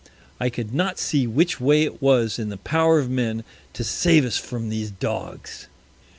I 0.39 0.49
could 0.49 0.73
not 0.73 0.97
see 0.97 1.27
which 1.27 1.61
way 1.61 1.83
it 1.83 2.01
was 2.01 2.39
in 2.39 2.49
the 2.49 2.57
Power 2.57 2.97
of 2.97 3.07
Men 3.07 3.43
to 3.73 3.83
save 3.83 4.25
us 4.25 4.35
from 4.39 4.69
these 4.69 4.89
Dogs. 4.89 5.67